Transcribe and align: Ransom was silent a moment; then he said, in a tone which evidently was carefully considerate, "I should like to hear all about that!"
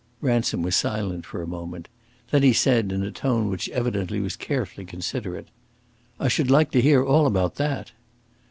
Ransom 0.19 0.63
was 0.63 0.75
silent 0.75 1.27
a 1.31 1.45
moment; 1.45 1.87
then 2.31 2.41
he 2.41 2.53
said, 2.53 2.91
in 2.91 3.03
a 3.03 3.11
tone 3.11 3.51
which 3.51 3.69
evidently 3.69 4.19
was 4.19 4.35
carefully 4.35 4.83
considerate, 4.83 5.49
"I 6.19 6.27
should 6.27 6.49
like 6.49 6.71
to 6.71 6.81
hear 6.81 7.05
all 7.05 7.27
about 7.27 7.57
that!" 7.57 7.91